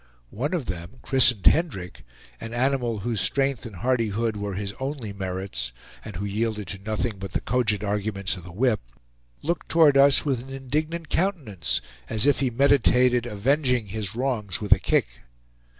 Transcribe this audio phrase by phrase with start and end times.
[0.31, 2.03] One of them, christened Hendrick,
[2.39, 7.19] an animal whose strength and hardihood were his only merits, and who yielded to nothing
[7.19, 8.81] but the cogent arguments of the whip,
[9.43, 14.71] looked toward us with an indignant countenance, as if he meditated avenging his wrongs with
[14.71, 15.19] a kick.